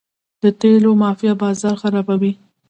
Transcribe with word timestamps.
د 0.41 0.43
تیلو 0.59 0.91
مافیا 1.01 1.33
بازار 1.43 1.75
خرابوي. 1.81 2.33